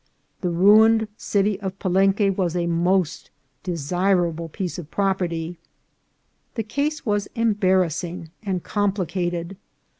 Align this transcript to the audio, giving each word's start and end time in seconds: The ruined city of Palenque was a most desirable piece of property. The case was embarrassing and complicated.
The 0.39 0.49
ruined 0.49 1.07
city 1.15 1.59
of 1.61 1.77
Palenque 1.77 2.35
was 2.35 2.55
a 2.55 2.65
most 2.65 3.29
desirable 3.61 4.49
piece 4.49 4.79
of 4.79 4.89
property. 4.89 5.59
The 6.55 6.63
case 6.63 7.05
was 7.05 7.27
embarrassing 7.35 8.31
and 8.41 8.63
complicated. 8.63 9.57